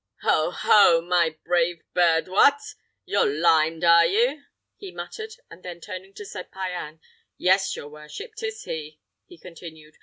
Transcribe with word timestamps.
"Oh, 0.23 0.49
ho! 0.49 0.99
my 0.99 1.37
brave 1.45 1.83
bird, 1.93 2.27
what! 2.27 2.59
you're 3.05 3.27
limed, 3.31 3.83
are 3.83 4.07
you?" 4.07 4.45
he 4.75 4.89
muttered; 4.91 5.33
and 5.47 5.61
then, 5.61 5.79
turning 5.79 6.15
to 6.15 6.25
Sir 6.25 6.43
Payan, 6.43 6.99
"yes, 7.37 7.75
your 7.75 7.87
worship, 7.87 8.31
'tis 8.35 8.63
he," 8.63 8.99
he 9.27 9.37
continued. 9.37 9.97